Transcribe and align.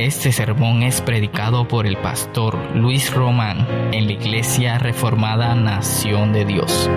Este 0.00 0.32
sermón 0.32 0.82
es 0.82 1.02
predicado 1.02 1.68
por 1.68 1.86
el 1.86 1.98
pastor 1.98 2.56
Luis 2.74 3.12
Román 3.12 3.92
en 3.92 4.06
la 4.06 4.12
Iglesia 4.12 4.78
Reformada 4.78 5.54
Nación 5.54 6.32
de 6.32 6.46
Dios. 6.46 6.88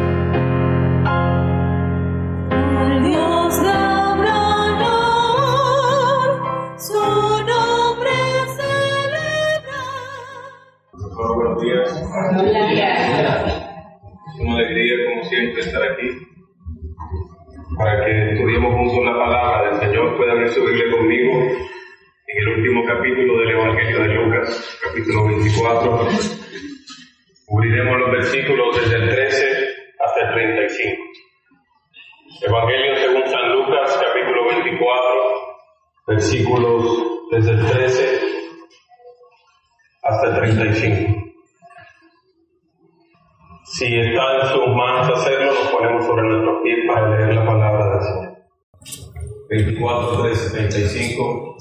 Al 2.49 3.03
Dios 3.03 3.61
labrador, 3.61 4.87
su 6.79 6.93
nombre 6.93 8.11
celebrar. 8.55 9.67
Pastor, 10.93 11.35
buenos 11.35 11.61
días. 11.61 11.89
Es 14.33 14.39
una 14.39 14.55
alegría, 14.55 14.93
como 15.09 15.23
siempre, 15.25 15.59
estar 15.59 15.83
aquí 15.83 16.07
para 17.77 18.05
que 18.05 18.31
estudiemos 18.31 18.73
juntos 18.73 19.03
la 19.03 19.17
palabra 19.17 19.71
del 19.71 19.81
Señor. 19.81 20.15
Puede 20.15 20.31
abrir 20.31 20.47
su 20.51 20.63
Biblia 20.63 20.85
conmigo 20.89 21.72
último 22.63 22.85
capítulo 22.85 23.39
del 23.39 23.49
Evangelio 23.49 23.99
de 23.99 24.07
Lucas, 24.07 24.79
capítulo 24.81 25.25
24. 25.27 26.07
Cubriremos 27.45 27.99
los 27.99 28.11
versículos 28.11 28.77
desde 28.77 28.95
el 28.95 29.09
13 29.09 29.75
hasta 29.99 30.21
el 30.21 30.33
35. 30.33 31.03
Evangelio 32.41 32.95
según 32.95 33.27
San 33.27 33.51
Lucas, 33.51 34.01
capítulo 34.01 34.47
24, 34.47 34.87
versículos 36.07 37.31
desde 37.31 37.51
el 37.51 37.65
13 37.65 38.19
hasta 40.03 40.27
el 40.27 40.35
35. 40.35 41.33
Si 43.65 43.93
está 43.93 44.37
en 44.39 44.47
sus 44.47 44.67
manos 44.73 45.19
hacerlo, 45.19 45.53
nos 45.53 45.67
ponemos 45.67 46.05
sobre 46.05 46.23
nuestros 46.29 46.63
pies 46.63 46.79
para 46.87 47.09
leer 47.09 47.35
la 47.35 47.45
palabra 47.45 47.89
del 47.89 48.01
Señor. 48.03 48.33
24, 49.49 50.23
13, 50.23 50.49
35. 50.51 51.53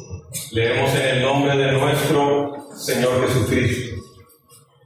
Leemos 0.53 0.95
en 0.95 1.17
el 1.17 1.23
nombre 1.23 1.57
de 1.57 1.73
nuestro 1.73 2.57
Señor 2.75 3.27
Jesucristo. 3.27 4.03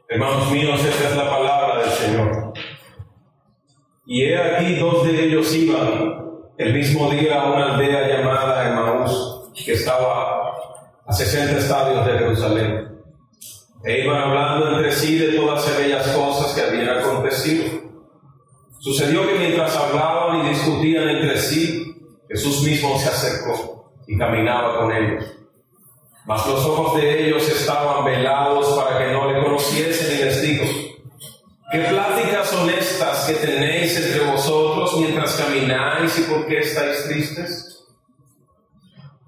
Hermanos 0.09 0.51
míos, 0.51 0.81
esta 0.85 1.11
es 1.11 1.17
la 1.17 1.31
palabra 1.31 1.83
del 1.83 1.91
Señor. 1.91 2.53
Y 4.07 4.25
he 4.25 4.37
aquí 4.37 4.75
dos 4.75 5.07
de 5.07 5.25
ellos 5.25 5.55
iban 5.55 6.25
el 6.59 6.75
mismo 6.75 7.09
día 7.11 7.41
a 7.41 7.53
una 7.53 7.75
aldea 7.75 8.09
llamada 8.09 8.73
Emaús, 8.73 9.53
que 9.65 9.75
estaba 9.75 10.53
a 11.07 11.13
60 11.13 11.59
estadios 11.59 12.07
de 12.07 12.13
Jerusalén. 12.19 12.99
E 13.85 14.05
iban 14.05 14.23
hablando 14.23 14.77
entre 14.77 14.91
sí 14.91 15.17
de 15.17 15.37
todas 15.37 15.69
aquellas 15.69 16.09
cosas 16.09 16.55
que 16.55 16.63
habían 16.63 16.99
acontecido. 16.99 17.67
Sucedió 18.81 19.25
que 19.29 19.39
mientras 19.39 19.77
hablaban 19.77 20.45
y 20.45 20.49
discutían 20.49 21.09
entre 21.09 21.39
sí, 21.39 21.95
Jesús 22.29 22.63
mismo 22.63 22.99
se 22.99 23.09
acercó 23.09 23.76
y 24.07 24.19
caminaba 24.19 24.79
con 24.79 24.93
ellos. 24.93 25.25
Mas 26.25 26.47
los 26.47 26.65
ojos 26.65 27.01
de 27.01 27.27
ellos 27.27 27.49
estaban 27.49 28.05
velados 28.05 28.79
para 28.79 28.99
que 28.99 29.13
no 29.13 29.31
le 29.31 29.43
conociesen 29.43 30.19
y 30.19 30.25
les 30.25 30.43
dijo, 30.43 30.65
¿qué 31.71 31.79
pláticas 31.81 32.49
son 32.49 32.69
estas 32.71 33.27
que 33.27 33.35
tenéis 33.35 33.97
entre 33.97 34.31
vosotros 34.31 34.97
mientras 34.99 35.35
camináis 35.37 36.19
y 36.19 36.23
por 36.23 36.47
qué 36.47 36.59
estáis 36.59 37.05
tristes? 37.05 37.85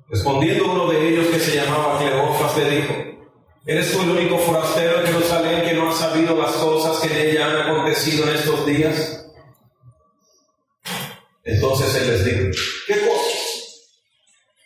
Respondiendo 0.09 0.73
uno 0.73 0.89
de 0.91 1.09
ellos 1.09 1.27
que 1.29 1.39
se 1.39 1.57
llamaba 1.57 1.99
Cleofas 1.99 2.57
le 2.57 2.71
dijo, 2.71 3.09
¿Eres 3.69 3.93
tú 3.93 4.01
el 4.01 4.09
único 4.09 4.39
forastero 4.39 5.01
en 5.01 5.09
Jerusalén 5.09 5.63
que 5.63 5.75
no 5.75 5.91
ha 5.91 5.93
sabido 5.93 6.35
las 6.35 6.53
cosas 6.53 7.01
que 7.01 7.13
en 7.13 7.29
ella 7.29 7.49
han 7.49 7.69
acontecido 7.69 8.27
en 8.27 8.35
estos 8.35 8.65
días? 8.65 9.27
Entonces 11.45 11.95
él 11.97 12.09
les 12.09 12.25
dijo, 12.25 12.51
¿qué 12.87 12.95
cosas? 13.07 13.18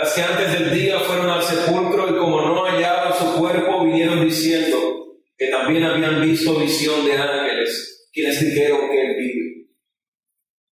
las 0.00 0.14
que 0.14 0.22
antes 0.22 0.58
del 0.58 0.72
día 0.72 0.98
fueron 1.00 1.28
al 1.28 1.42
sepulcro 1.42 2.08
y 2.08 2.18
como 2.18 2.40
no 2.40 2.64
hallaron 2.64 3.12
su 3.18 3.38
cuerpo, 3.38 3.84
vinieron 3.84 4.24
diciendo 4.24 4.78
que 5.36 5.48
también 5.48 5.84
habían 5.84 6.22
visto 6.22 6.54
visión 6.54 7.04
de 7.04 7.18
ángeles, 7.18 8.08
quienes 8.10 8.40
dijeron 8.40 8.88
que 8.90 9.00
Él 9.00 9.16
vive. 9.18 9.50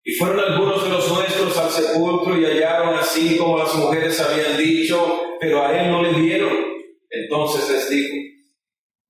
Y 0.03 0.13
fueron 0.13 0.39
algunos 0.39 0.83
de 0.83 0.89
los 0.89 1.11
nuestros 1.11 1.57
al 1.57 1.69
sepulcro 1.69 2.39
y 2.39 2.45
hallaron 2.45 2.95
así 2.95 3.37
como 3.37 3.59
las 3.59 3.73
mujeres 3.75 4.19
habían 4.19 4.57
dicho, 4.57 5.21
pero 5.39 5.63
a 5.63 5.79
él 5.79 5.91
no 5.91 6.01
le 6.01 6.13
dieron. 6.19 6.51
Entonces 7.09 7.69
les 7.69 7.89
dijo, 7.89 8.15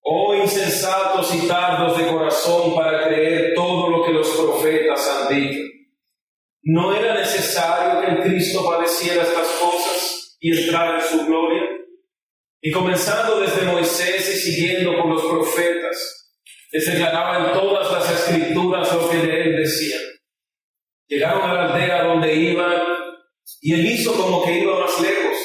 oh 0.01 0.35
insensatos 0.35 1.33
y 1.33 1.47
tardos 1.47 1.97
de 1.97 2.07
corazón 2.07 2.75
para 2.75 3.07
creer 3.07 3.53
todo 3.55 3.89
lo 3.89 4.05
que 4.05 4.11
los 4.11 4.27
profetas 4.29 5.07
han 5.07 5.35
dicho. 5.35 5.61
¿No 6.63 6.93
era 6.93 7.15
necesario 7.15 8.01
que 8.01 8.11
el 8.11 8.19
Cristo 8.21 8.65
padeciera 8.65 9.23
estas 9.23 9.47
cosas 9.61 9.98
y 10.39 10.57
entrara 10.57 10.99
en 10.99 11.05
su 11.05 11.25
gloria? 11.25 11.63
Y 12.61 12.71
comenzando 12.71 13.39
desde 13.39 13.63
Moisés 13.63 14.35
y 14.35 14.51
siguiendo 14.51 14.97
por 14.97 15.07
los 15.07 15.25
profetas, 15.25 16.19
les 16.71 16.85
declaraba 16.85 17.47
en 17.47 17.53
todas 17.53 17.89
las 17.89 18.11
escrituras 18.11 18.93
lo 18.93 19.09
que 19.09 19.17
de 19.17 19.41
él 19.41 19.55
decían. 19.57 20.01
Llegaron 21.07 21.49
a 21.49 21.53
la 21.53 21.73
aldea 21.73 22.03
donde 22.03 22.35
iban 22.35 22.83
y 23.61 23.73
él 23.73 23.85
hizo 23.85 24.13
como 24.13 24.43
que 24.43 24.59
iba 24.59 24.77
más 24.77 24.99
lejos, 24.99 25.37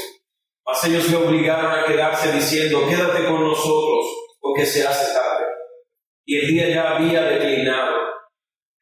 mas 0.67 0.85
ellos 0.85 1.09
le 1.09 1.17
obligaron 1.17 1.71
a 1.71 1.87
quedarse 1.87 2.33
diciendo, 2.33 2.87
quédate 2.89 3.25
con 3.27 3.45
nosotros 3.45 4.07
porque 4.41 4.67
se 4.67 4.87
hace 4.87 5.15
tarde. 5.15 5.47
Y 6.27 6.39
el 6.39 6.49
día 6.49 6.69
ya 6.69 6.97
había 6.97 7.23
declinado. 7.23 7.95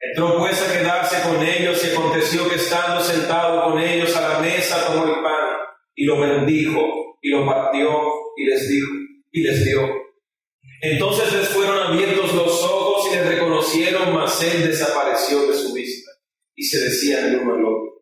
Entró 0.00 0.38
pues 0.38 0.60
a 0.62 0.72
quedarse 0.72 1.22
con 1.22 1.40
ellos 1.46 1.84
y 1.84 1.90
aconteció 1.90 2.48
que 2.48 2.56
estando 2.56 3.00
sentado 3.00 3.70
con 3.70 3.78
ellos 3.80 4.16
a 4.16 4.28
la 4.28 4.38
mesa 4.40 4.84
tomó 4.86 5.04
el 5.04 5.22
pan 5.22 5.51
y 5.94 6.04
lo 6.04 6.20
bendijo 6.20 7.18
y 7.20 7.30
lo 7.30 7.46
partió 7.46 7.88
y 8.36 8.46
les 8.46 8.68
dijo 8.68 8.92
y 9.30 9.42
les 9.42 9.64
dio. 9.64 9.80
Entonces 10.82 11.32
les 11.32 11.48
fueron 11.48 11.78
abiertos 11.78 12.34
los 12.34 12.62
ojos 12.64 13.06
y 13.10 13.16
les 13.16 13.26
reconocieron, 13.26 14.14
mas 14.14 14.42
él 14.42 14.66
desapareció 14.66 15.46
de 15.46 15.54
su 15.54 15.72
vista 15.72 16.10
y 16.56 16.64
se 16.64 16.80
decían 16.80 17.26
el 17.26 17.40
uno 17.40 17.54
al 17.54 17.64
otro. 17.64 17.92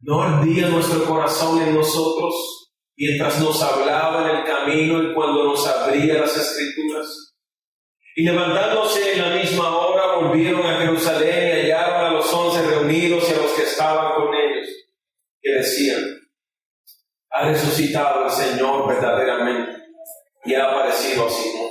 ¿No 0.00 0.22
ardía 0.22 0.68
nuestro 0.68 1.04
corazón 1.04 1.62
en 1.62 1.74
nosotros 1.74 2.72
mientras 2.96 3.40
nos 3.40 3.62
hablaba 3.62 4.30
en 4.30 4.36
el 4.38 4.44
camino 4.44 5.02
y 5.02 5.14
cuando 5.14 5.44
nos 5.44 5.66
abría 5.66 6.14
las 6.14 6.36
escrituras? 6.36 7.36
Y 8.16 8.24
levantándose 8.24 9.12
en 9.12 9.22
la 9.22 9.36
misma 9.36 9.76
hora 9.76 10.16
volvieron 10.16 10.66
a 10.66 10.80
Jerusalén 10.80 11.66
y 11.66 11.70
hallaron 11.70 12.06
a 12.06 12.12
los 12.12 12.32
once 12.32 12.60
reunidos 12.66 13.28
y 13.30 13.34
a 13.34 13.36
los 13.36 13.52
que 13.52 13.62
estaban 13.62 14.14
con 14.14 14.34
ellos, 14.34 14.66
que 15.40 15.52
decían, 15.52 16.17
ha 17.38 17.44
resucitado 17.44 18.24
el 18.24 18.30
Señor 18.30 18.88
verdaderamente 18.88 19.84
y 20.44 20.54
ha 20.54 20.64
aparecido 20.64 21.26
a 21.26 21.30
Simón. 21.30 21.70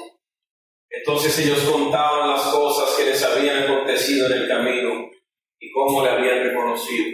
Entonces 0.90 1.38
ellos 1.40 1.60
contaban 1.60 2.30
las 2.30 2.44
cosas 2.44 2.96
que 2.96 3.06
les 3.06 3.22
habían 3.22 3.64
acontecido 3.64 4.28
en 4.28 4.34
el 4.34 4.48
camino 4.48 5.10
y 5.60 5.72
cómo 5.72 6.04
le 6.04 6.12
habían 6.12 6.44
reconocido 6.44 7.06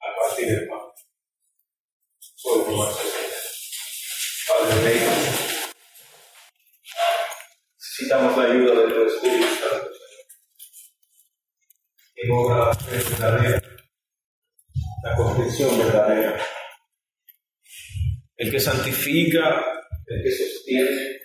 al 0.00 0.14
partir 0.14 0.46
del 0.48 0.68
pan. 0.68 0.80
Padre 4.48 5.00
necesitamos 7.78 8.36
la 8.36 8.44
ayuda 8.44 8.74
de 8.82 8.92
tu 8.92 9.02
Espíritu 9.06 9.46
Santo, 9.46 9.90
Señor. 12.14 12.58
La 12.58 12.74
fe 12.74 12.96
verdadera, 12.96 13.62
la 15.04 15.16
convicción 15.16 15.78
verdadera. 15.78 16.61
El 18.42 18.50
que 18.50 18.58
santifica, 18.58 19.64
el 20.04 20.20
que 20.20 20.32
sostiene, 20.32 21.20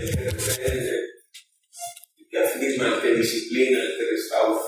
el 0.00 0.10
que 0.10 0.30
reprende, 0.30 0.96
el 2.16 2.28
que 2.30 2.38
afirma, 2.38 2.86
el 2.86 3.02
que 3.02 3.14
disciplina, 3.16 3.82
el 3.82 3.94
que 3.94 4.10
restaura. 4.10 4.58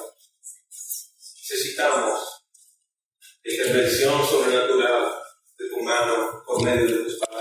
Necesitamos 0.69 2.21
intervención 3.43 4.29
sobrenatural 4.29 5.15
de 5.59 5.69
tu 5.71 5.83
mano 5.83 6.43
por 6.45 6.63
medio 6.63 6.87
de 6.87 7.05
tus 7.05 7.19
palabras, 7.21 7.32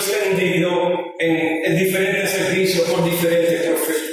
se 0.00 0.30
en, 1.18 1.76
diferentes 1.76 2.30
servicios 2.30 2.88
por 2.88 3.04
diferentes 3.04 3.62
profesiones. 3.62 4.03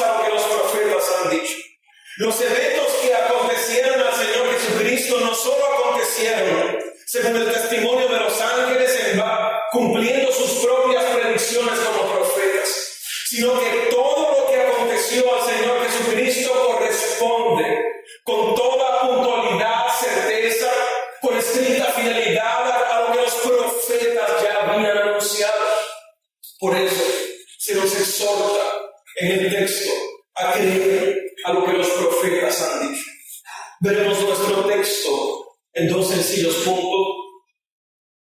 a 0.00 0.18
lo 0.18 0.24
que 0.24 0.30
los 0.30 0.42
profetas 0.42 1.04
han 1.16 1.30
dicho. 1.30 1.54
Los 2.16 2.40
eventos 2.40 2.86
que 3.02 3.14
acontecieron 3.14 4.00
al 4.00 4.14
Señor 4.14 4.50
Jesucristo 4.52 5.20
no 5.20 5.34
solo 5.34 5.64
acontecieron 5.66 6.78
según 7.06 7.36
el 7.36 7.52
testimonio 7.52 8.08
de 8.08 8.18
los 8.18 8.40
ángeles 8.40 9.00
en 9.06 9.20
va, 9.20 9.62
cumpliendo 9.72 10.32
sus 10.32 10.64
propias 10.64 11.04
predicciones 11.04 11.78
como 11.78 12.12
profetas, 12.12 12.98
sino 13.28 13.60
que 13.60 13.88
todo 13.90 14.40
lo 14.40 14.50
que 14.50 14.60
aconteció 14.60 15.24
al 15.34 15.42
Señor 15.48 15.86
Jesucristo 15.86 16.52
corresponde 16.66 17.84
con 18.24 18.54
toda 18.54 19.02
puntualidad, 19.02 19.86
certeza, 20.00 20.70
con 21.20 21.36
estricta 21.36 21.84
fidelidad 21.92 22.63
en 29.16 29.30
el 29.32 29.52
texto, 29.52 29.92
a 30.34 30.52
creer 30.52 31.32
a 31.44 31.52
lo 31.52 31.64
que 31.64 31.72
los 31.72 31.88
profetas 31.88 32.62
han 32.62 32.88
dicho. 32.88 33.10
Veremos 33.80 34.20
nuestro 34.20 34.64
texto 34.66 35.56
en 35.72 35.88
dos 35.88 36.08
sencillos 36.08 36.54
puntos. 36.64 37.16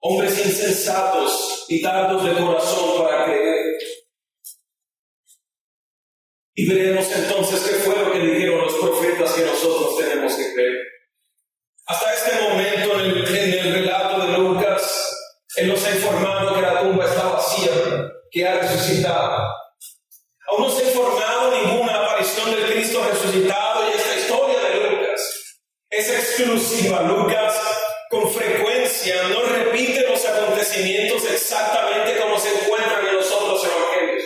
Hombres 0.04 0.44
insensatos 0.44 1.66
y 1.68 1.80
tardos 1.80 2.24
de 2.24 2.32
corazón 2.32 3.04
para 3.04 3.24
creer. 3.26 3.78
Y 6.54 6.68
veremos 6.68 7.06
entonces 7.12 7.60
qué 7.60 7.74
fue 7.76 7.96
lo 7.96 8.10
que 8.10 8.18
dijeron 8.18 8.62
los 8.62 8.74
profetas 8.74 9.32
que 9.32 9.42
nosotros 9.42 9.96
tenemos 9.98 10.34
que 10.34 10.52
creer. 10.54 10.78
Hasta 11.86 12.14
este 12.14 12.48
momento 12.48 13.00
en 13.00 13.10
el, 13.10 13.36
en 13.36 13.66
el 13.66 13.74
relato 13.74 14.26
de 14.26 14.38
Lucas, 14.38 15.16
Él 15.56 15.68
nos 15.68 15.84
ha 15.84 15.94
informado 15.94 16.54
que 16.54 16.62
la 16.62 16.80
tumba 16.80 17.04
está 17.04 17.28
vacía, 17.28 17.70
que 18.30 18.48
ha 18.48 18.58
resucitado 18.58 19.61
no 20.58 20.70
se 20.70 20.86
ha 20.86 20.90
formado 20.92 21.50
ninguna 21.50 21.94
aparición 21.94 22.50
del 22.50 22.66
Cristo 22.70 23.02
resucitado 23.10 23.88
y 23.88 23.96
esta 23.96 24.16
historia 24.16 24.58
de 24.60 24.90
Lucas 24.90 25.58
es 25.90 26.10
exclusiva. 26.10 27.02
Lucas 27.02 27.54
con 28.10 28.30
frecuencia 28.30 29.22
no 29.28 29.42
repite 29.42 30.06
los 30.08 30.24
acontecimientos 30.24 31.24
exactamente 31.24 32.18
como 32.18 32.38
se 32.38 32.50
encuentran 32.54 33.06
en 33.08 33.16
los 33.16 33.32
otros 33.32 33.64
evangelios, 33.64 34.24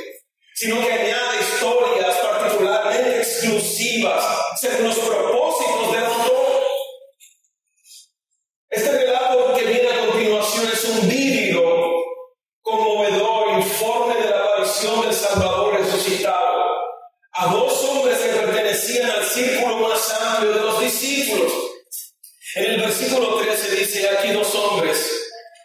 sino 0.54 0.80
que 0.80 0.92
añade 0.92 1.40
historias 1.40 2.16
particularmente 2.16 3.18
exclusivas 3.18 4.24
según 4.60 4.88
los 4.88 4.98
propósitos 4.98 5.92
del 5.92 6.04
autor. 6.04 6.55
discípulos. 21.00 21.52
En 22.54 22.64
el 22.72 22.80
versículo 22.80 23.36
13 23.36 23.76
dice, 23.76 24.08
aquí 24.08 24.32
dos 24.32 24.54
hombres, 24.54 24.98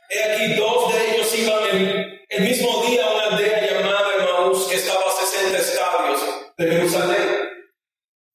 he 0.09 0.23
aquí 0.23 0.53
dos 0.55 0.93
de 0.93 1.11
ellos 1.11 1.35
iban 1.37 1.63
el, 1.71 2.21
el 2.27 2.43
mismo 2.43 2.83
día 2.85 3.05
a 3.05 3.13
una 3.13 3.23
aldea 3.35 3.71
llamada 3.71 4.15
Emmaús 4.19 4.67
que 4.67 4.75
estaba 4.75 5.01
a 5.01 5.25
60 5.25 5.57
estadios 5.57 6.21
de 6.57 6.67
Jerusalén, 6.67 7.49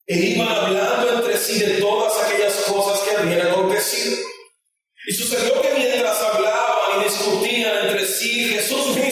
e 0.07 0.15
iban 0.15 0.47
hablando 0.47 1.13
entre 1.17 1.37
sí 1.37 1.59
de 1.59 1.81
todas 1.81 2.13
aquellas 2.23 2.53
cosas 2.63 2.99
que 3.01 3.15
habían 3.15 3.47
acontecido. 3.47 4.17
Y 5.07 5.13
sucedió 5.13 5.61
que 5.61 5.73
mientras 5.75 6.21
hablaban 6.21 7.01
y 7.01 7.03
discutían 7.03 7.87
entre 7.87 8.05
sí, 8.07 8.49
Jesús 8.49 8.95
vino 8.95 9.06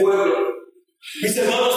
pueblo. 0.00 0.54
Mis 1.22 1.36
hermanos, 1.36 1.71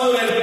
sábado 0.00 0.39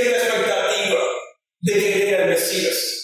tiene 0.00 0.18
la 0.18 0.24
expectativa 0.24 1.00
de 1.60 1.72
que 1.72 1.80
llegue 1.80 2.22
el 2.22 2.28
Mesías. 2.30 2.99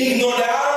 ignorar 0.00 0.69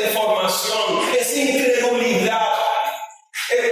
de 0.00 0.08
información, 0.08 1.00
es 1.18 1.36
incredulidad, 1.36 2.54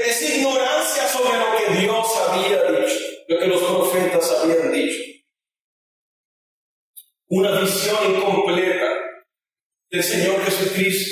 es 0.06 0.22
ignorancia 0.36 1.08
sobre 1.08 1.38
lo 1.38 1.56
que 1.56 1.80
Dios 1.80 2.16
había 2.16 2.62
dicho, 2.64 2.98
lo 3.28 3.38
que 3.38 3.46
los 3.46 3.62
profetas 3.62 4.30
habían 4.32 4.72
dicho. 4.72 5.02
Una 7.28 7.60
visión 7.60 8.14
incompleta 8.14 8.88
del 9.90 10.02
Señor 10.02 10.44
Jesucristo 10.44 11.11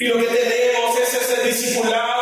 Y 0.00 0.06
lo 0.06 0.16
que 0.16 0.26
tenemos 0.28 0.96
es 1.00 1.12
ese 1.12 1.42
discipulado 1.42 2.17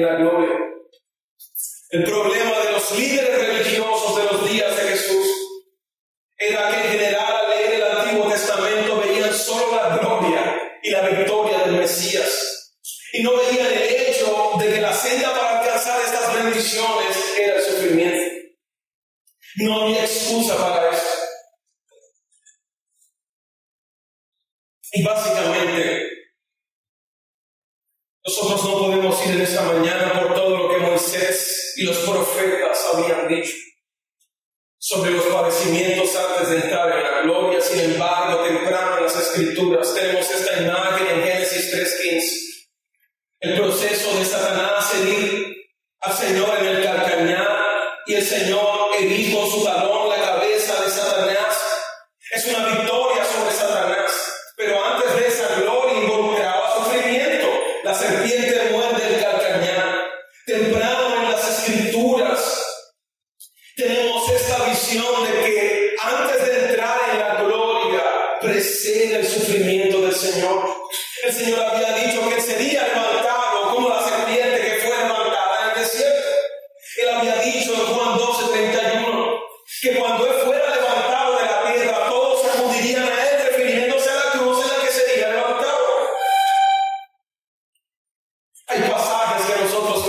la 0.00 0.14
gloria. 0.16 0.58
El 1.90 2.04
problema 2.04 2.58
de 2.64 2.72
los 2.72 2.98
líderes 2.98 3.33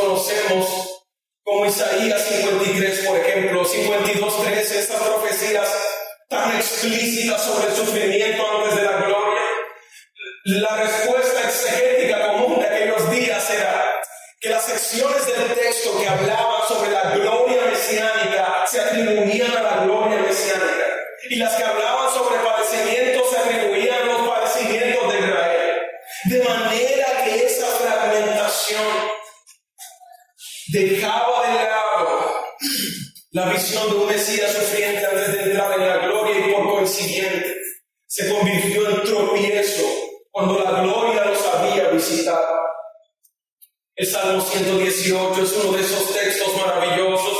conocemos, 0.05 1.03
como 1.43 1.65
Isaías 1.65 2.21
53, 2.21 3.07
por 3.07 3.17
ejemplo, 3.17 3.65
52, 3.65 4.43
13, 4.45 4.79
estas 4.79 5.01
profecías 5.01 5.67
tan 6.29 6.55
explícitas 6.55 7.43
sobre 7.43 7.69
el 7.69 7.75
sufrimiento 7.75 8.43
antes 8.57 8.75
de 8.75 8.83
la 8.83 8.97
gloria. 8.97 9.41
La 10.45 10.75
respuesta 10.77 11.41
exegética 11.41 12.31
común 12.31 12.59
de 12.59 12.67
aquellos 12.67 13.09
días 13.09 13.49
era 13.49 13.95
que 14.39 14.49
las 14.49 14.63
secciones 14.65 15.25
del 15.25 15.53
texto 15.55 15.97
que 15.99 16.07
hablaban 16.07 16.67
sobre 16.67 16.91
la 16.91 17.15
gloria 17.15 17.61
mesiánica 17.65 18.65
se 18.69 18.81
atribuían 18.81 19.57
a 19.57 19.61
la 19.61 19.83
gloria 19.85 20.19
mesiánica 20.19 20.85
y 21.29 21.35
las 21.37 21.55
que 21.55 21.63
hablaban 21.63 22.13
sobre 22.13 22.39
padecimientos 22.39 23.29
se 23.31 23.37
atribuían 23.37 24.07
los 24.07 24.29
padecimientos 24.29 25.13
de 25.13 25.19
Israel. 25.19 25.81
De 26.25 26.43
manera 26.43 27.23
que 27.23 27.45
esa 27.45 27.65
fragmentación 27.65 29.15
dejaba 30.67 31.47
de 31.47 31.53
lado 31.55 32.45
la 33.31 33.45
visión 33.47 33.89
de 33.89 33.95
un 33.97 34.07
Mesías 34.07 34.51
sufriente 34.53 35.05
antes 35.05 35.33
de 35.33 35.43
entrar 35.43 35.73
en 35.73 35.87
la 35.87 35.97
gloria 35.97 36.39
y 36.39 36.53
por 36.53 36.77
consiguiente 36.77 37.55
se 38.07 38.31
convirtió 38.31 38.89
en 38.89 39.03
tropiezo 39.03 39.83
cuando 40.31 40.63
la 40.63 40.81
gloria 40.81 41.25
los 41.25 41.45
había 41.47 41.89
visitado. 41.89 42.55
El 43.95 44.07
Salmo 44.07 44.41
118 44.41 45.41
es 45.41 45.53
uno 45.53 45.77
de 45.77 45.81
esos 45.81 46.13
textos 46.13 46.57
maravillosos. 46.57 47.37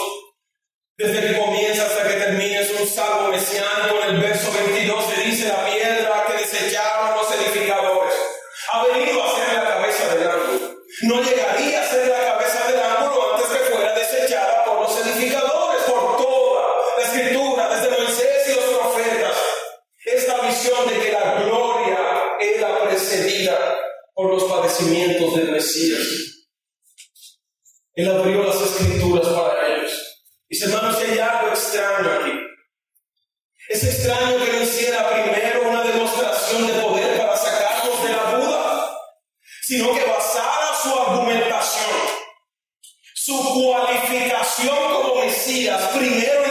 Desde 0.98 1.28
que 1.28 1.40
comienza 1.40 1.86
hasta 1.86 2.08
que 2.08 2.16
termina 2.16 2.62
es 2.62 2.72
un 2.80 2.88
salmo 2.88 3.30
mesiánico. 3.30 4.04
En 4.04 4.16
el 4.16 4.22
verso 4.22 4.52
22 4.54 5.06
se 5.14 5.22
dice 5.24 5.48
la 5.50 5.66
piedra 5.66 6.26
que 6.28 6.38
desecharon 6.38 7.18
los 7.18 7.32
edificadores 7.36 8.14
ha 8.72 8.84
venido 8.88 9.24
a 9.24 9.36
ser 9.36 9.54
la 9.54 9.64
cabeza 9.64 10.16
del 10.16 10.28
árbol. 10.28 10.84
No 11.04 11.22
llegaría 11.22 11.85
Él 27.96 28.12
abrió 28.12 28.44
las 28.44 28.62
escrituras 28.62 29.26
para 29.26 29.68
ellos. 29.68 30.26
Mis 30.50 30.62
hermanos, 30.62 30.98
si 31.00 31.12
hay 31.12 31.20
algo 31.20 31.48
extraño 31.48 32.12
aquí. 32.12 32.32
Es 33.70 33.84
extraño 33.84 34.38
que 34.44 34.52
no 34.52 34.62
hiciera 34.62 35.10
primero 35.10 35.70
una 35.70 35.82
demostración 35.82 36.68
de 36.68 36.74
poder 36.74 37.18
para 37.18 37.38
sacarnos 37.38 38.04
de 38.04 38.12
la 38.12 38.24
Buda, 38.36 38.98
sino 39.64 39.94
que 39.94 40.06
basara 40.06 40.76
su 40.84 41.00
argumentación, 41.00 41.96
su 43.14 43.54
cualificación 43.54 44.78
como 44.78 45.22
Mesías, 45.24 45.82
primero 45.96 46.45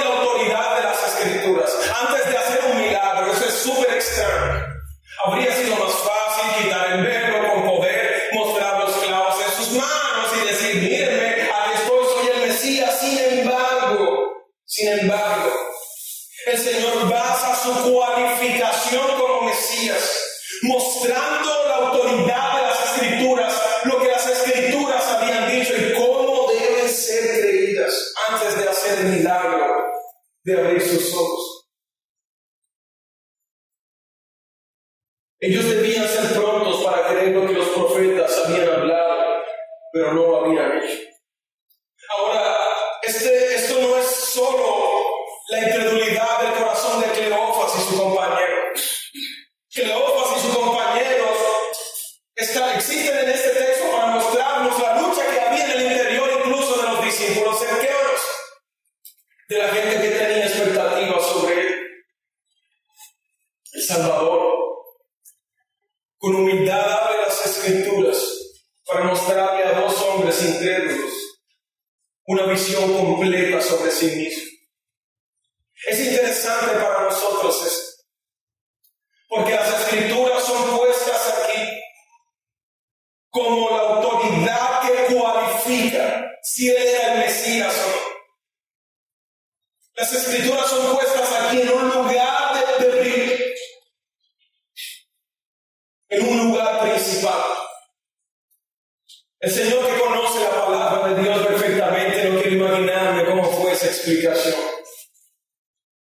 El 99.41 99.51
Señor 99.51 99.87
que 99.87 100.01
conoce 100.01 100.41
la 100.41 100.65
palabra 100.65 101.15
de 101.15 101.23
Dios 101.23 101.47
perfectamente 101.47 102.31
no 102.31 102.41
quiero 102.41 102.57
imaginarme 102.57 103.25
cómo 103.27 103.45
fue 103.45 103.73
esa 103.73 103.87
explicación. 103.87 104.57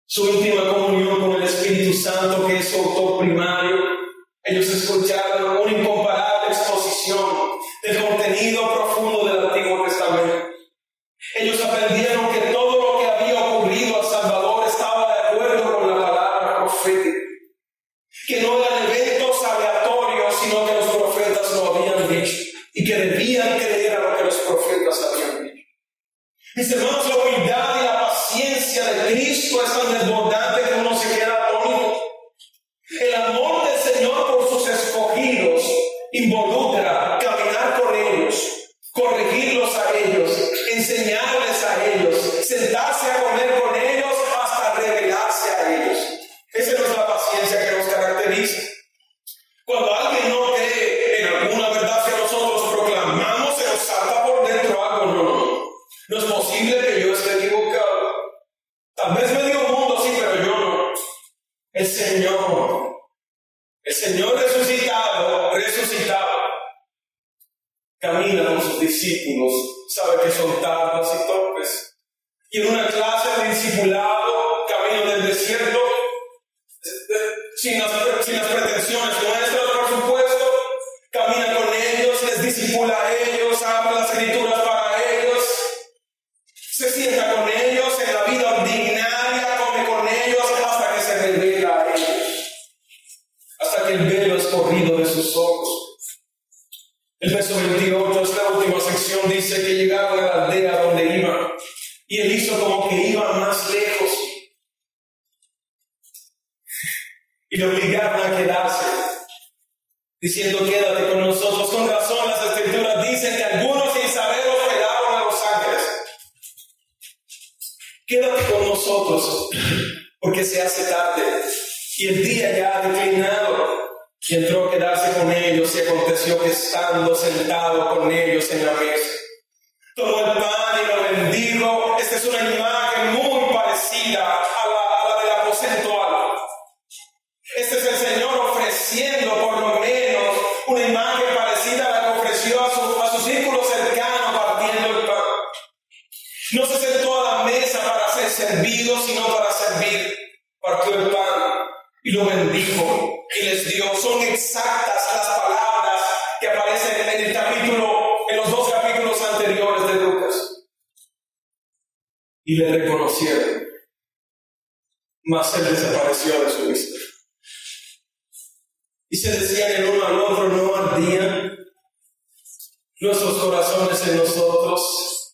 Su 0.05 0.29
íntima 0.29 0.71
comunión 0.71 1.19
con 1.19 1.31
el 1.33 1.43
Espíritu 1.43 1.97
Santo, 1.97 2.45
que 2.47 2.57
es 2.57 2.69
su 2.69 2.77
autor 2.77 3.19
primario. 3.19 3.75
Ellos 4.43 4.67
escucharon 4.67 5.57
una 5.57 5.71
incomparable 5.71 6.49
exposición 6.49 7.59
del 7.81 8.05
contenido 8.05 8.73
profundo 8.73 9.25
del 9.25 9.47
Antiguo 9.47 9.83
Testamento. 9.85 10.47
Ellos 11.35 11.61
aprendieron 11.65 12.31
que 12.31 12.42
discípula 82.73 82.97
a 83.03 83.13
ellos, 83.13 83.61
ama 83.63 83.91
las 83.91 84.11
escrituras 84.11 84.52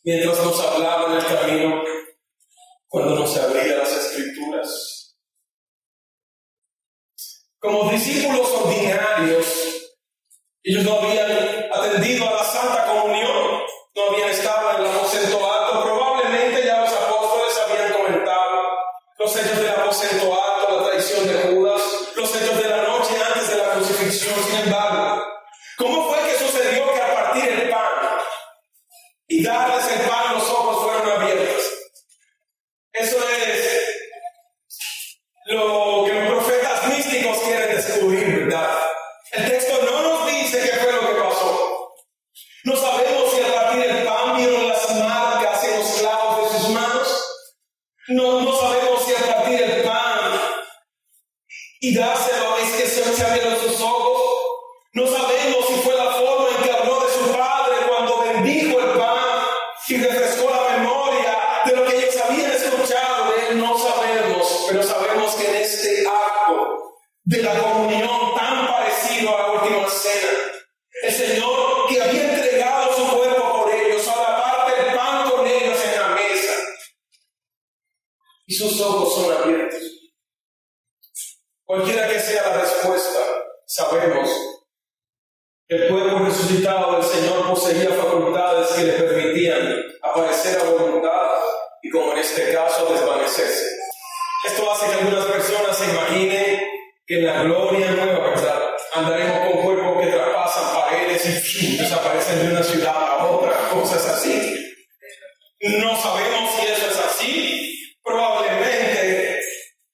mientras 0.04 0.44
nos 0.44 0.60
hablaba 0.60 1.12
en 1.12 1.18
el 1.18 1.26
camino, 1.26 1.84
cuando 2.88 3.16
nos 3.16 3.38
abría 3.38 3.78
las 3.78 3.92
escrituras. 3.92 5.16
Como 7.60 7.92
discípulos 7.92 8.50
ordinarios, 8.52 9.46
ellos 10.64 10.84
no 10.84 11.00
habían 11.00 11.72
atendido 11.72 12.28
a 12.28 12.34
la 12.34 12.44
Santa 12.44 12.86
Comunión, 12.86 13.62
no 13.96 14.04
habían 14.10 14.30
estado 14.30 14.59
hace 94.72 94.86
que 94.88 94.94
algunas 94.94 95.26
personas 95.26 95.78
se 95.78 95.86
imaginen 95.86 96.60
que 97.06 97.20
en 97.20 97.26
la 97.26 97.44
gloria 97.44 97.92
nueva, 97.92 98.30
¿verdad? 98.30 98.62
Andaremos 98.94 99.48
con 99.48 99.64
cuerpos 99.64 100.04
que 100.04 100.12
traspasan 100.12 100.76
paredes 100.76 101.26
y 101.26 101.32
filtros, 101.32 101.92
aparecen 101.92 102.40
de 102.40 102.52
una 102.52 102.64
ciudad 102.64 102.96
a 102.96 103.26
otra, 103.26 103.70
cosas 103.70 104.06
así. 104.08 104.56
No 105.62 106.02
sabemos 106.02 106.52
si 106.56 106.66
eso 106.68 106.90
es 106.90 106.98
así. 106.98 107.96
Probablemente 108.04 109.40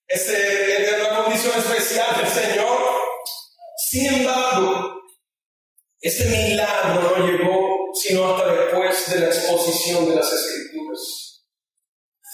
ese 0.08 0.84
es 0.84 1.02
una 1.02 1.24
condición 1.24 1.58
especial 1.58 2.08
del 2.18 2.28
Señor. 2.28 2.80
Sin 3.90 4.06
embargo, 4.14 5.02
este 6.02 6.26
milagro 6.26 7.18
no 7.18 7.28
llegó 7.28 7.66
sino 7.96 8.36
hasta 8.36 8.52
después 8.52 9.10
de 9.10 9.20
la 9.20 9.28
exposición 9.28 10.10
de 10.10 10.16
las 10.16 10.32
Escrituras. 10.32 11.46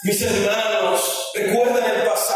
Mis 0.04 0.22
hermanos, 0.24 1.32
recuerdan 1.36 1.96
el 1.96 2.08
pasado 2.08 2.31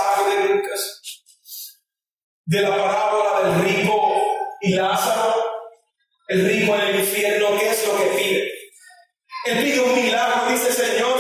de 2.46 2.62
la 2.62 2.70
parábola 2.70 3.50
del 3.50 3.66
rico 3.66 4.14
y 4.62 4.76
Lázaro, 4.76 5.34
el 6.28 6.48
rico 6.48 6.76
en 6.76 6.82
el 6.82 7.00
infierno, 7.00 7.58
¿qué 7.60 7.70
es 7.70 7.88
lo 7.88 7.98
que 7.98 8.06
pide? 8.18 8.52
Él 9.46 9.64
pide 9.64 9.80
un 9.82 9.96
milagro, 9.96 10.52
dice 10.52 10.72
Señor. 10.72 11.15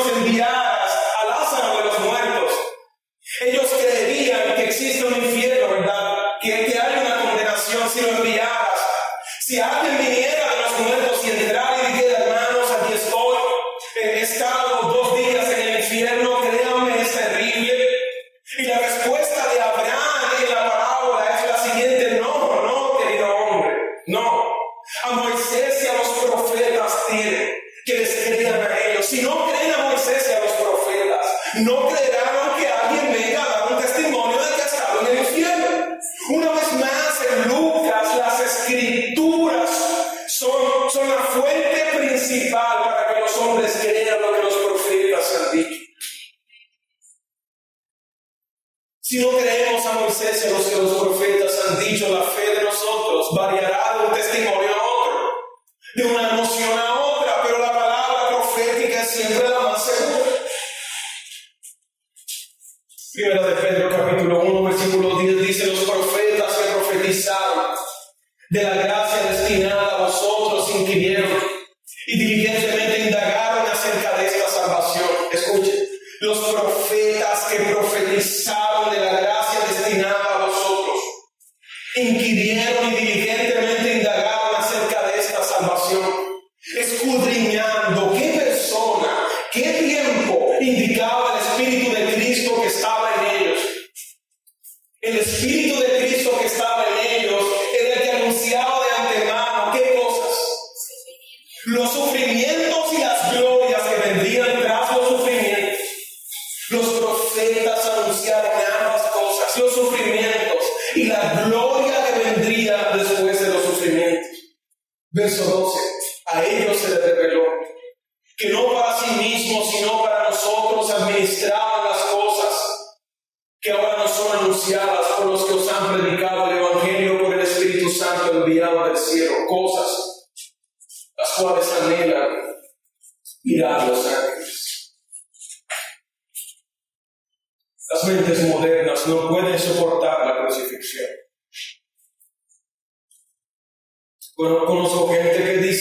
individual 51.95 52.21
affairs. 52.21 52.44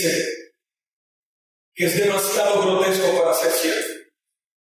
dice 0.05 0.27
que 1.75 1.87
es 1.87 1.99
demasiado 1.99 2.63
grotesco 2.63 3.21
para 3.21 3.35
ser 3.35 3.51
cierto, 3.51 3.93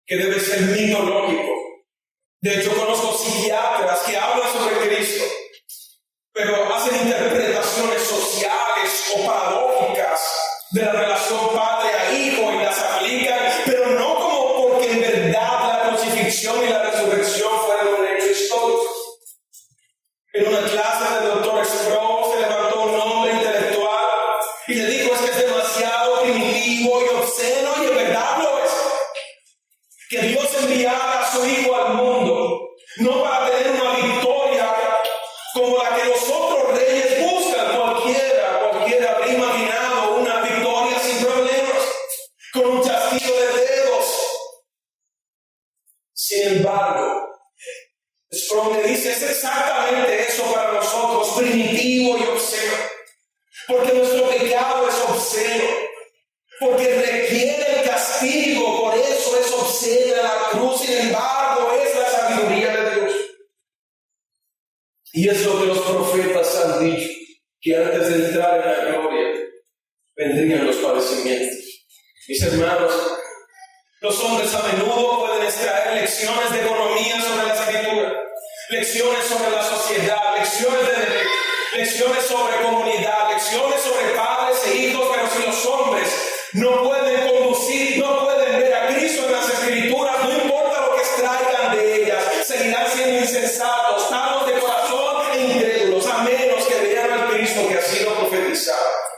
que 0.07 0.16
debe 0.16 0.41
ser 0.41 0.61
mitológico. 0.61 1.53
De 2.41 2.55
hecho, 2.55 2.76
conozco 2.76 3.16
psiquiatras 3.16 4.01
que 4.01 4.16
hablan 4.16 4.53
sobre 4.53 4.89
Cristo, 4.89 5.24
pero 6.32 6.74
hacen 6.74 7.07
interpretaciones 7.07 8.03
sociales 8.03 9.14
o 9.16 9.26
paradójicas 9.26 10.20
de 10.72 10.82
la 10.82 10.93
relación 10.93 11.49
padre-hijo 11.55 12.53
y 12.53 12.59
las 12.59 12.78
aplican, 12.78 13.39
pero 13.64 13.86
no 13.99 14.14
como 14.16 14.68
porque 14.68 14.93
en 14.93 15.01
verdad 15.01 15.68
la 15.68 15.89
crucifixión 15.89 16.62
y 16.62 16.68
la 16.68 16.91
resurrección 16.91 17.51
fueron 17.64 18.01
un 18.01 18.07
hecho 18.07 18.30
histórico. 18.30 18.82
En 20.34 20.47
una 20.47 20.67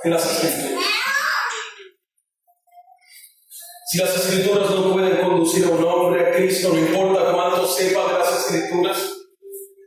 en 0.05 0.11
las 0.11 0.25
escrituras. 0.25 0.85
Si 3.87 3.99
las 3.99 4.17
escrituras 4.17 4.71
no 4.71 4.93
pueden 4.93 5.17
conducir 5.17 5.65
a 5.65 5.71
un 5.71 5.85
hombre 5.85 6.29
a 6.29 6.33
Cristo, 6.37 6.69
no 6.73 6.79
importa 6.79 7.33
cuánto 7.33 7.67
sepa 7.67 8.13
de 8.13 8.19
las 8.21 8.39
escrituras, 8.39 9.17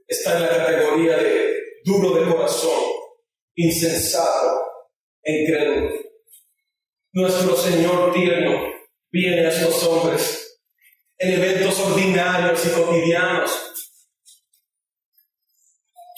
está 0.08 0.36
en 0.36 0.42
la 0.42 0.50
categoría 0.50 1.18
de 1.18 1.56
duro 1.86 2.14
de 2.16 2.30
corazón, 2.30 2.82
insensato, 3.56 4.62
incrédulo. 5.24 5.92
Nuestro 7.14 7.56
Señor 7.56 8.14
tierno 8.14 8.74
viene 9.10 9.46
a 9.46 9.50
estos 9.50 9.84
hombres 9.84 10.60
en 11.18 11.42
eventos 11.42 11.80
ordinarios 11.80 12.66
y 12.66 12.70
cotidianos. 12.72 13.52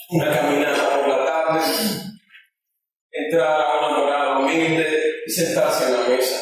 Una 0.10 0.32
caminata 0.32 0.90
por 0.90 1.08
la 1.08 1.26
tarde, 1.26 2.05
entrar 3.36 3.62
abandonado, 3.62 4.40
humilde 4.40 5.24
y 5.26 5.32
sentarse 5.32 5.86
en 5.86 5.94
la 5.94 6.08
mesa. 6.10 6.42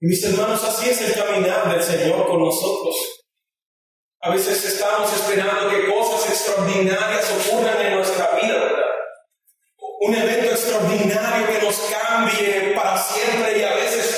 Mis 0.00 0.22
hermanos, 0.24 0.62
así 0.62 0.90
es 0.90 1.00
el 1.00 1.14
caminar 1.14 1.70
del 1.72 1.82
Señor 1.82 2.26
con 2.26 2.42
nosotros. 2.42 2.94
A 4.20 4.30
veces 4.30 4.64
estamos 4.64 5.12
esperando 5.12 5.70
que 5.70 5.90
cosas 5.90 6.30
extraordinarias 6.30 7.32
ocurran 7.32 7.80
en 7.80 7.94
nuestra 7.96 8.38
vida, 8.40 8.54
¿verdad? 8.54 8.82
Un 10.00 10.14
evento 10.14 10.50
extraordinario 10.50 11.46
que 11.48 11.66
nos 11.66 11.78
cambie 11.78 12.72
para 12.74 12.98
siempre 12.98 13.58
y 13.58 13.62
a 13.62 13.74
veces 13.74 14.15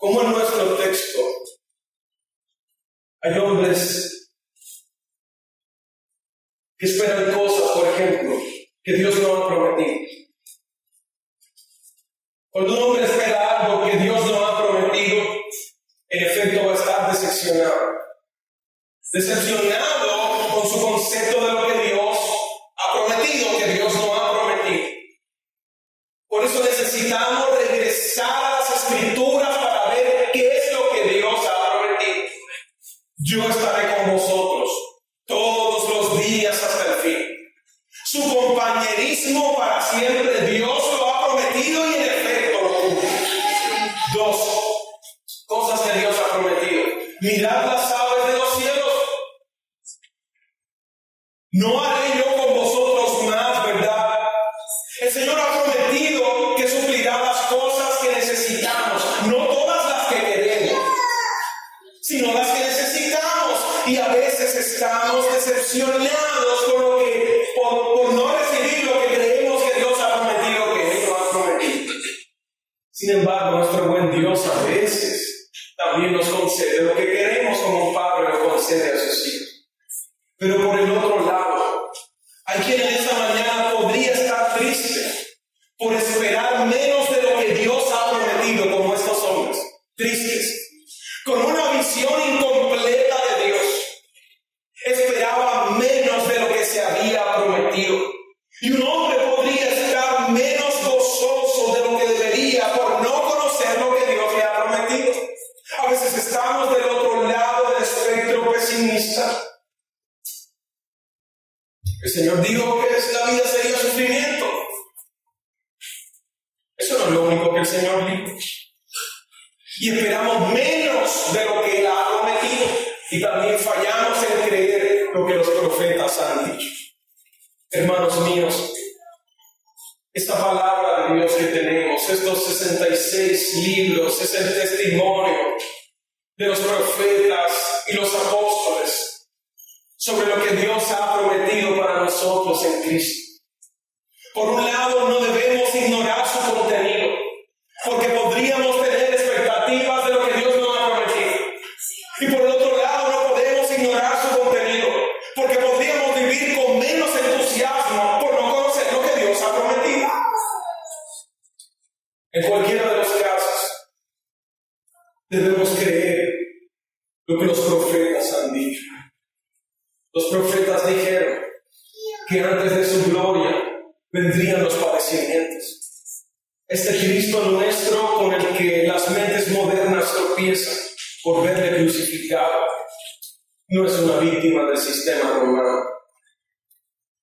Como 0.00 0.22
en 0.22 0.30
nuestro 0.30 0.76
texto, 0.78 1.18
hay 3.20 3.38
hombres 3.38 4.32
que 6.78 6.86
esperan 6.86 7.34
cosas, 7.34 7.70
por 7.72 7.86
ejemplo, 7.86 8.34
que 8.82 8.94
Dios 8.94 9.18
no 9.18 9.36
ha 9.36 9.48
prometido. 9.48 9.98
Cuando 12.48 12.72
un 12.72 12.82
hombre 12.82 13.04
espera 13.04 13.66
algo 13.66 13.84
que 13.84 13.98
Dios 13.98 14.24
no 14.24 14.46
ha 14.46 14.66
prometido, 14.66 15.22
en 16.08 16.24
efecto 16.24 16.64
va 16.64 16.72
a 16.72 16.76
estar 16.76 17.12
decepcionado. 17.12 17.92
Decepcionado 19.12 19.59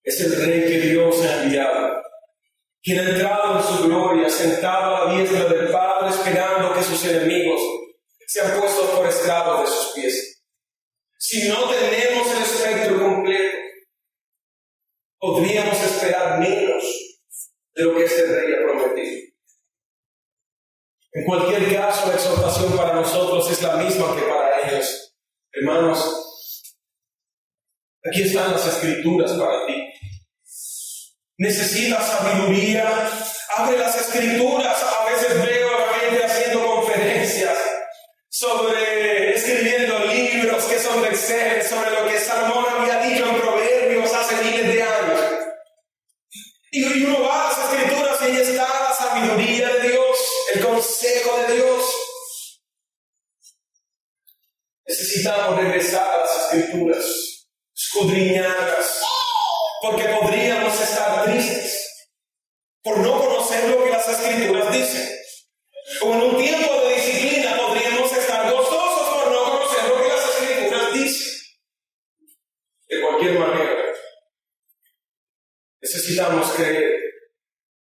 es 0.08 0.22
el 0.22 0.38
rey 0.38 0.62
que 0.62 0.88
Dios 0.88 1.22
ha 1.22 1.44
enviado, 1.44 2.02
quien 2.82 3.00
ha 3.00 3.10
entrado 3.10 3.58
en 3.60 3.64
su 3.66 3.88
gloria, 3.88 4.30
sentado 4.30 4.96
a 4.96 5.06
la 5.06 5.14
diestra 5.14 5.44
del 5.50 5.70
Padre, 5.70 6.10
esperando 6.12 6.74
que 6.74 6.82
sus 6.82 7.04
enemigos 7.04 7.60
sean 8.26 8.58
puestos 8.58 8.90
por 8.92 9.06
esclavos 9.06 9.70
de 9.70 9.76
sus 9.76 9.94
pies. 9.94 10.44
Si 11.18 11.50
no 11.50 11.70
tenemos 11.70 12.32
el 12.32 12.42
espectro 12.42 13.02
completo, 13.02 13.58
podríamos 15.20 15.78
esperar 15.84 16.40
menos 16.40 16.84
de 17.76 17.84
lo 17.84 17.94
que 17.94 18.06
este 18.06 18.28
rey 18.28 18.54
ha 18.54 18.64
prometido. 18.64 19.28
En 21.12 21.26
cualquier 21.26 21.76
caso, 21.76 22.08
la 22.08 22.14
exhortación 22.14 22.78
para 22.78 22.94
nosotros 22.94 23.52
es 23.52 23.62
la 23.62 23.76
misma 23.76 24.16
que 24.16 24.22
para 24.22 24.70
ellos. 24.70 25.14
Hermanos, 25.52 26.74
aquí 28.06 28.22
están 28.22 28.54
las 28.54 28.66
escrituras 28.68 29.34
para 29.34 29.66
ti 29.66 29.87
necesita 31.38 32.02
sabiduría. 32.02 33.10
Abre 33.56 33.78
las 33.78 33.96
escrituras, 33.96 34.84
a 34.84 35.06
veces 35.10 35.42
veo 35.42 35.76
a 35.76 35.80
la 35.80 35.94
gente 36.00 36.26
haciendo 36.26 36.66
conferencias 36.66 37.58
sobre, 38.30 39.36
escribiendo 39.36 40.00
libros 40.06 40.64
que 40.66 40.80
son 40.80 41.02
de 41.02 41.10
Excel, 41.10 41.64
sobre 41.64 41.92
lo 41.92 42.08
que 42.08 42.20
Salomón 42.20 42.66
había 42.70 43.02
dicho 43.02 43.28
en 43.28 43.40
Proverbios 43.40 44.14
hace 44.14 44.36
miles 44.44 44.68
de 44.68 44.84
años. 44.84 45.22
Y 46.72 47.06
uno 47.06 47.24
va 47.24 47.46
a 47.46 47.50
las 47.50 47.74
escrituras 47.74 48.18
y 48.22 48.26
ahí 48.26 48.38
está 48.38 48.68
la 48.68 48.94
sabiduría 48.94 49.70
de 49.70 49.90
Dios, 49.90 50.18
el 50.54 50.66
consejo 50.66 51.38
de 51.48 51.56
Dios. 51.56 51.84
Necesitamos 54.86 55.58
regresar 55.58 56.08
a 56.08 56.18
las 56.20 56.54
escrituras, 56.54 57.48
escudriñarlas, 57.76 59.02
porque 59.82 60.04
podríamos 60.04 60.74
estar 60.82 61.26
tristes 61.26 62.08
por 62.84 62.98
no 63.00 63.20
conocer 63.20 63.70
lo 63.70 63.84
que 63.84 63.90
las 63.90 64.08
escrituras 64.08 64.72
dicen. 64.72 65.08
O 66.02 66.14
en 66.14 66.22
un 66.22 66.38
tiempo 66.38 66.74
de 66.82 66.96
disciplina 66.96 67.58
podríamos 67.58 68.12
estar 68.12 68.52
gozosos 68.52 69.24
por 69.24 69.32
no 69.32 69.44
conocer 69.44 69.90
lo 69.90 70.02
que 70.02 70.08
las 70.08 70.42
escrituras 70.42 70.94
dicen. 70.94 71.34
De 72.88 73.02
cualquier 73.02 73.40
manera, 73.40 73.94
necesitamos 75.82 76.52
creer 76.52 77.00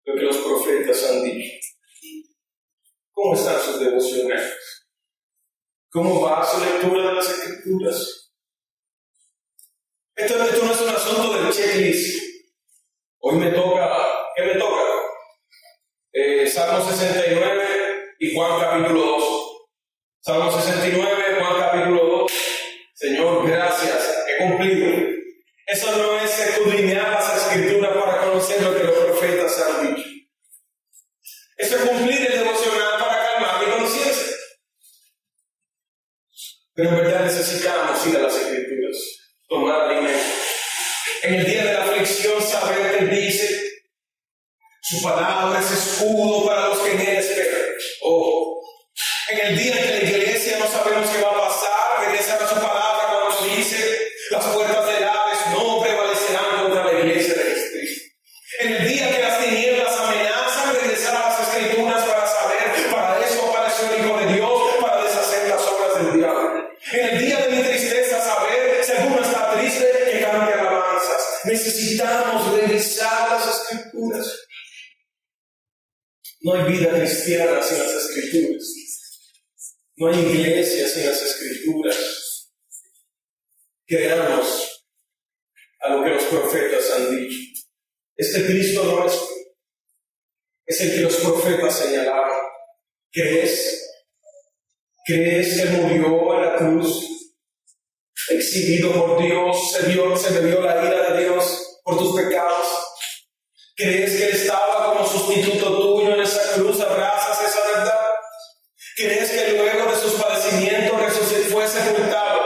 lo 0.04 0.16
que 0.16 0.22
los 0.22 0.38
profetas 0.38 1.04
han 1.10 1.24
dicho. 1.24 1.52
¿Cómo 3.12 3.34
están 3.34 3.62
sus 3.62 3.80
devocionales? 3.80 4.86
¿Cómo 5.90 6.22
va 6.22 6.46
su 6.46 6.60
lectura 6.60 7.08
de 7.08 7.14
las 7.14 7.30
escrituras? 7.30 8.25
Esto, 10.18 10.42
esto 10.46 10.66
no 10.66 10.72
es 10.72 10.80
un 10.80 10.90
asunto 10.90 11.34
del 11.34 11.52
checklist. 11.52 12.24
Hoy 13.20 13.36
me 13.36 13.52
toca, 13.52 14.02
¿qué 14.34 14.44
me 14.44 14.54
toca? 14.54 14.82
Eh, 16.14 16.48
Salmo 16.48 16.90
69 16.90 18.16
y 18.20 18.34
Juan 18.34 18.62
capítulo 18.62 19.02
2. 19.02 19.24
Salmo 20.22 20.50
69, 20.50 21.24
Juan 21.38 21.60
capítulo 21.60 22.06
2. 22.06 22.32
Señor, 22.94 23.46
gracias, 23.46 24.26
he 24.30 24.38
cumplido. 24.42 25.06
Eso 25.68 25.98
no 25.98 26.18
es 26.18 26.40
escudriñar 26.40 27.12
las 27.12 27.36
escrituras 27.36 27.92
para 27.98 28.22
conocer 28.22 28.62
lo 28.62 28.74
que 28.74 28.85
luego 109.74 109.92
de 109.92 109.98
sus 109.98 110.14
padecimientos 110.14 110.96
fue 111.52 111.68
sepultado. 111.68 112.42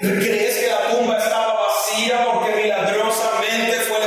¿Crees 0.00 0.56
que 0.56 0.66
la 0.68 0.88
tumba 0.90 1.18
estaba 1.18 1.54
vacía 1.54 2.24
porque 2.24 2.54
milagrosamente 2.54 3.72
fue 3.80 3.97